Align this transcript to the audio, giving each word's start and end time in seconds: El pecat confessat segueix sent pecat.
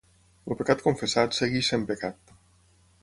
El 0.53 0.57
pecat 0.61 0.81
confessat 0.87 1.37
segueix 1.41 1.69
sent 1.75 1.85
pecat. 1.93 2.35